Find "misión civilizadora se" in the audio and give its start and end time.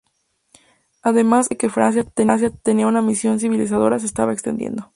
3.03-4.07